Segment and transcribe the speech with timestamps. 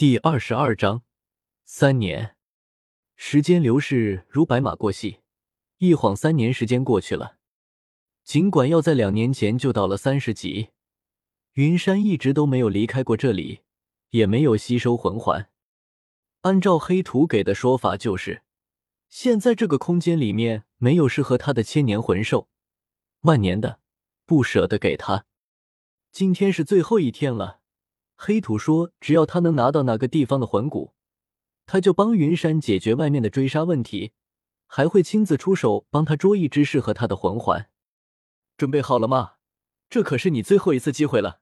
[0.00, 1.02] 第二十二章，
[1.66, 2.34] 三年，
[3.16, 5.20] 时间流逝如白马过隙，
[5.76, 7.36] 一晃三年时间过去了。
[8.24, 10.70] 尽管要在两年前就到了三十级，
[11.52, 13.60] 云山一直都没有离开过这里，
[14.08, 15.50] 也没有吸收魂环。
[16.40, 18.42] 按照黑土给的说法，就是
[19.10, 22.48] 现在这个空间里面没有适合他的千年魂兽，
[23.24, 23.80] 万年的
[24.24, 25.26] 不舍得给他。
[26.10, 27.59] 今天是最后一天了。
[28.22, 30.92] 黑土说：“只要他能拿到哪个地方的魂骨，
[31.64, 34.12] 他就帮云山解决外面的追杀问题，
[34.66, 37.70] 还会亲自出手帮他捉一只适合他的魂环。
[38.58, 39.36] 准备好了吗？
[39.88, 41.40] 这可是你最后一次机会了。”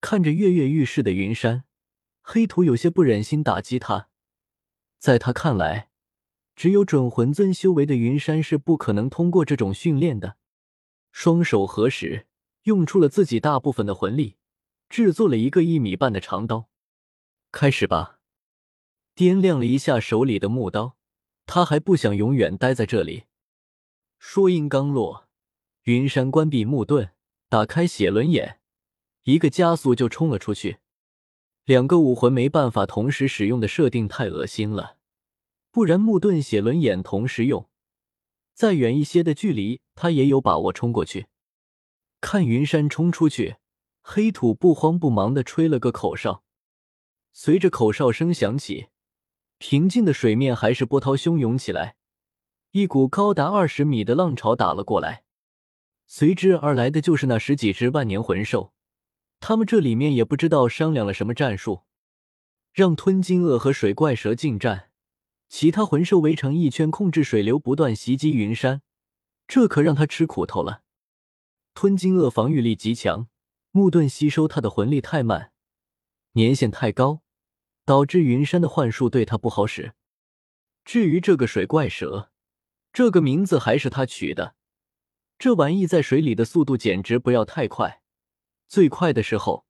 [0.00, 1.64] 看着跃跃欲试的云山，
[2.22, 4.08] 黑土有些不忍心打击他。
[4.98, 5.90] 在他看来，
[6.56, 10.38] 只有准魂尊修为的云山是不可能通过这种训练的。
[11.12, 12.26] 双手合十，
[12.62, 14.38] 用出了自己大部分的魂力。
[14.88, 16.68] 制作了一个一米半的长刀，
[17.50, 18.20] 开始吧。
[19.16, 20.96] 掂量了一下手里的木刀，
[21.46, 23.24] 他还不想永远待在这里。
[24.18, 25.28] 说音刚落，
[25.82, 27.10] 云山关闭木盾，
[27.48, 28.60] 打开血轮眼，
[29.24, 30.78] 一个加速就冲了出去。
[31.64, 34.98] 两个武魂没办法同时使用的设定太恶心了，
[35.70, 37.68] 不然木盾、血轮眼同时用，
[38.52, 41.26] 再远一些的距离他也有把握冲过去。
[42.20, 43.56] 看云山冲出去。
[44.06, 46.44] 黑土不慌不忙的吹了个口哨，
[47.32, 48.88] 随着口哨声响起，
[49.56, 51.96] 平静的水面还是波涛汹涌起来，
[52.72, 55.24] 一股高达二十米的浪潮打了过来，
[56.06, 58.74] 随之而来的就是那十几只万年魂兽，
[59.40, 61.84] 他们这里面也不知道商量了什么战术，
[62.74, 64.90] 让吞金鳄和水怪蛇近战，
[65.48, 68.82] 其他魂兽围成一圈，控制水流不断袭击云山，
[69.48, 70.82] 这可让他吃苦头了。
[71.72, 73.28] 吞金鳄防御力极强。
[73.76, 75.50] 木盾吸收他的魂力太慢，
[76.34, 77.22] 年限太高，
[77.84, 79.94] 导致云山的幻术对他不好使。
[80.84, 82.30] 至于这个水怪蛇，
[82.92, 84.54] 这个名字还是他取的。
[85.40, 88.00] 这玩意在水里的速度简直不要太快，
[88.68, 89.66] 最快的时候，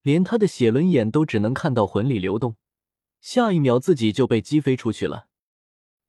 [0.00, 2.56] 连他的血轮眼都只能看到魂力流动，
[3.20, 5.28] 下一秒自己就被击飞出去了。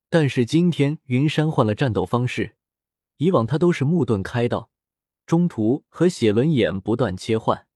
[0.08, 2.56] 但是今天云山换了战斗方式，
[3.18, 4.70] 以往他都是木盾开道。
[5.26, 7.66] 中途和写轮眼不断切换，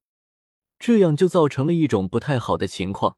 [0.77, 3.17] 这样就造成了一种不太好的情况。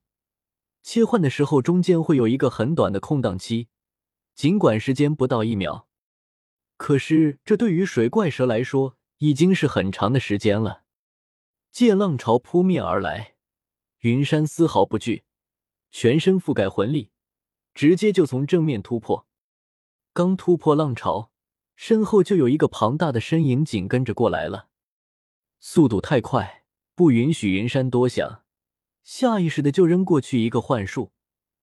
[0.81, 3.67] 切换的时候，中间会有一个很短的空档期，
[4.33, 5.87] 尽管时间不到一秒，
[6.77, 10.83] 可是这对于水怪蛇来说已经是很长的时间了。
[11.71, 13.35] 见浪潮扑面而来，
[13.99, 15.23] 云山丝毫不惧，
[15.91, 17.11] 全身覆盖魂力，
[17.73, 19.27] 直接就从正面突破。
[20.13, 21.30] 刚突破浪潮。
[21.83, 24.67] 身后就有一个庞大的身影紧跟着过来了，
[25.59, 28.43] 速度太快，不允许云山多想，
[29.03, 31.11] 下意识的就扔过去一个幻术，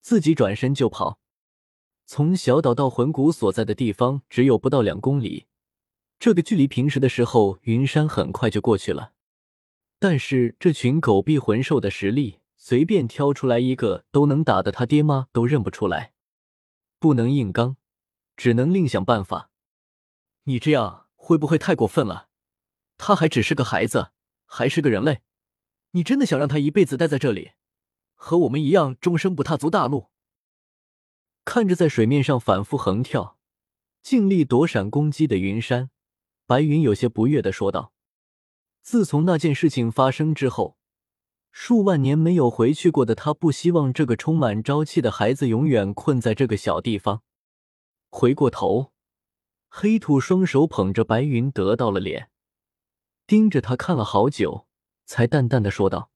[0.01, 1.21] 自己转身就跑。
[2.05, 5.47] 从小岛到魂骨所在的地方只有不到两公里，
[6.19, 9.12] 这个距离平时的时候云山很快就过去了。
[10.01, 16.12] 但是这群狗逼魂兽的实力，随便挑出来一个都能打得他爹妈都认不出来，
[16.99, 17.77] 不能硬刚，
[18.37, 19.53] 只能另想办法。
[20.48, 22.31] 你这样会不会太过分了？
[22.97, 24.12] 他还只是个孩子，
[24.47, 25.20] 还是个人类，
[25.91, 27.53] 你真的想让他一辈子待在这里，
[28.14, 30.06] 和我们一样终生不踏足大陆？
[31.44, 33.36] 看着在水面上反复横跳、
[34.03, 35.91] 尽力躲闪攻击的云山，
[36.47, 37.92] 白云有些不悦的说道
[38.80, 40.78] ：“自从那件事情发生之后，
[41.53, 47.22] 数万年没有回去过的他，不希望这个充满朝气的孩子永远困在这个小地方。”
[48.09, 48.94] 回过头。
[49.69, 52.31] 黑土双手捧着白云，得到了脸，
[53.27, 54.67] 盯着他看了好久，
[55.05, 56.11] 才淡淡的说道：“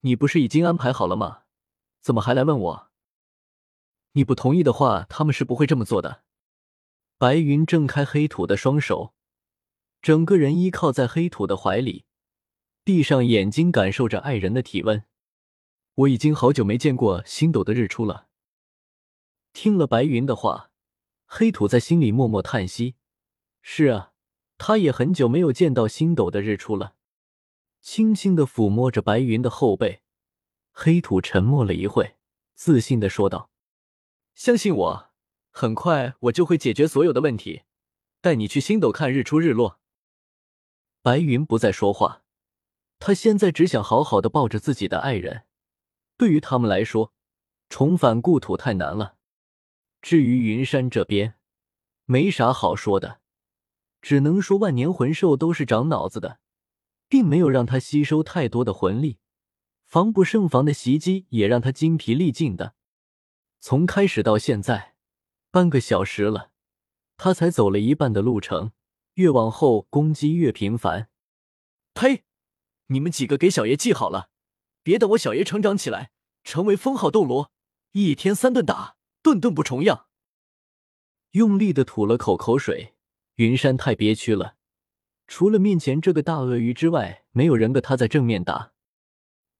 [0.00, 1.42] 你不是已经安排好了吗？
[2.00, 2.90] 怎么还来问我？
[4.12, 6.24] 你不同意的话，他们是不会这么做的。”
[7.18, 9.14] 白云挣开黑土的双手，
[10.00, 12.06] 整个人依靠在黑土的怀里，
[12.82, 15.04] 闭上眼睛，感受着爱人的体温。
[15.94, 18.28] 我已经好久没见过星斗的日出了。
[19.52, 20.71] 听了白云的话。
[21.34, 22.96] 黑土在心里默默叹息
[23.62, 24.12] ：“是啊，
[24.58, 26.94] 他也很久没有见到星斗的日出了。”
[27.80, 30.02] 轻轻的抚摸着白云的后背，
[30.72, 32.16] 黑土沉默了一会，
[32.52, 33.48] 自信的说道
[34.36, 35.10] ：“相信我，
[35.48, 37.62] 很快我就会解决所有的问题，
[38.20, 39.80] 带你去星斗看日出日落。”
[41.00, 42.24] 白云不再说话，
[42.98, 45.44] 他现在只想好好的抱着自己的爱人。
[46.18, 47.14] 对于他们来说，
[47.70, 49.16] 重返故土太难了。
[50.02, 51.36] 至于云山这边，
[52.04, 53.20] 没啥好说的，
[54.02, 56.40] 只能说万年魂兽都是长脑子的，
[57.08, 59.18] 并没有让他吸收太多的魂力，
[59.86, 62.74] 防不胜防的袭击也让他精疲力尽的。
[63.60, 64.96] 从开始到现在，
[65.52, 66.50] 半个小时了，
[67.16, 68.72] 他才走了一半的路程。
[69.14, 71.10] 越往后，攻击越频繁。
[71.92, 72.24] 呸！
[72.86, 74.30] 你们几个给小爷记好了，
[74.82, 76.10] 别等我小爷成长起来，
[76.42, 77.52] 成为封号斗罗，
[77.92, 80.06] 一天三顿打，顿顿不重样。
[81.30, 82.94] 用力的吐了口口水，
[83.36, 84.56] 云山太憋屈了。
[85.26, 88.72] 除了面前这个大鳄鱼之外，没有人跟他在正面打。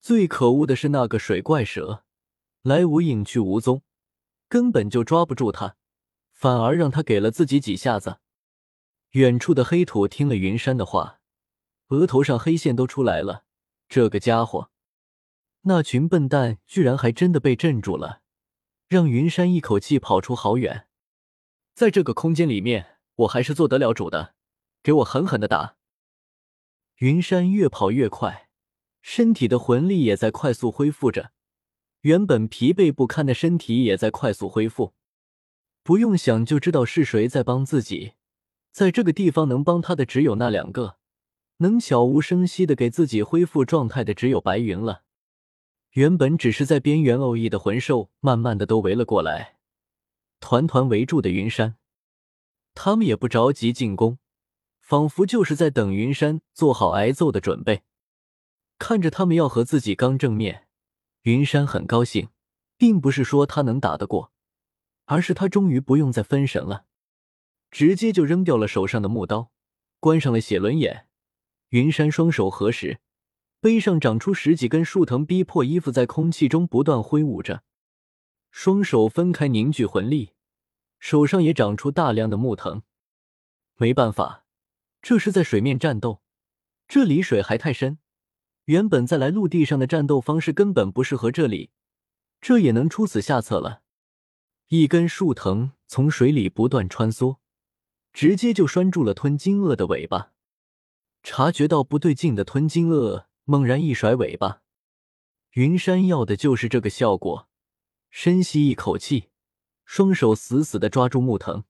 [0.01, 2.05] 最可恶的是那个水怪蛇，
[2.63, 3.83] 来无影去无踪，
[4.49, 5.77] 根本就抓不住他，
[6.33, 8.19] 反而让他给了自己几下子。
[9.13, 11.21] 远处的黑土听了云山的话，
[11.89, 13.45] 额头上黑线都出来了。
[13.89, 14.71] 这个家伙，
[15.63, 18.22] 那群笨蛋居然还真的被镇住了，
[18.93, 20.87] 让云山一口气跑出好远。
[21.75, 24.35] 在这个空间里面，我还是做得了主的。
[24.83, 25.77] 给我狠狠的打！
[26.97, 28.51] 云山越跑越快，
[29.01, 31.33] 身体的魂力也在快速恢复着，
[32.03, 34.93] 原本疲惫不堪的身体也在快速恢复。
[35.83, 38.13] 不用想就知道是谁在帮自己。
[38.73, 40.99] 在这个地方能帮他的只有那两个，
[41.59, 45.05] 能悄无声息的给自己恢复状态的只有白云了。
[45.93, 49.57] 原本只是在边缘偶遇的魂兽，慢慢的都围了过来，
[50.41, 51.77] 团团围住的云山。
[52.75, 54.19] 他们也不着急进攻。
[54.81, 57.83] 仿佛就是在等云山做好挨揍的准备，
[58.79, 60.67] 看着他们要和自己刚正面，
[61.23, 62.29] 云山很高兴，
[62.77, 64.33] 并不是说他能打得过，
[65.07, 66.85] 而是他终于不用再分神了，
[67.71, 69.51] 直接就扔掉了手上的木刀，
[70.01, 71.07] 关上了写轮眼。
[71.69, 72.99] 云山双手合十，
[73.63, 77.63] 背上长出十几根树藤，逼迫衣服在空气中不断挥舞着，
[78.51, 80.33] 双手分开凝聚魂力，
[80.99, 82.83] 手上也长出大量的木藤。
[83.77, 84.45] 没办法。
[85.01, 86.23] 这是在水面战斗，
[86.89, 87.99] 这里水还太深。
[88.65, 91.71] 原本在来陆地上的战斗方式根本不适合这里，
[92.41, 93.83] 这也能出此下策了。
[94.71, 97.37] 一根树藤从水里不断穿梭，
[98.13, 100.33] 直接就拴住了吞金鳄的尾巴。
[101.23, 104.63] 察觉到不对劲的吞金鳄猛然一甩尾巴，
[105.53, 107.49] 云山要的就是这个效果。
[108.11, 109.31] 深吸一口气，
[109.85, 111.65] 双手死死的抓住木藤。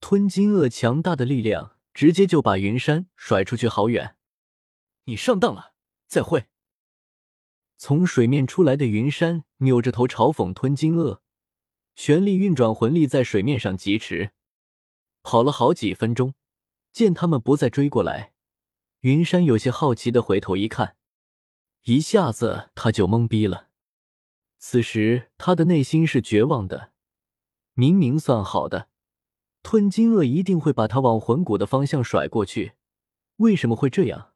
[0.00, 1.72] 吞金鳄强大的力量。
[1.94, 4.16] 直接就把云山甩出去好远，
[5.04, 5.74] 你上当了！
[6.08, 6.46] 再会。
[7.76, 11.22] 从水面出来的云山扭着头嘲讽吞金鳄，
[11.94, 14.32] 全力运转魂力在水面上疾驰，
[15.22, 16.34] 跑了好几分钟，
[16.90, 18.33] 见他们不再追过来，
[19.04, 20.96] 云山有些好奇的回头一看，
[21.82, 23.68] 一下子他就懵逼了。
[24.56, 26.92] 此时他的内心是绝望的，
[27.74, 28.88] 明明算好的。
[29.62, 32.76] 吞金鳄一定会把他往魂骨的方向甩过去，
[33.36, 34.32] 为什么会这样？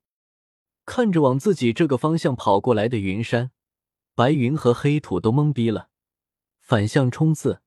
[0.85, 3.53] 看着往自己这个方向跑过来的云山，
[4.15, 5.89] 白云和黑土都懵逼了，
[6.61, 7.63] 反向冲刺，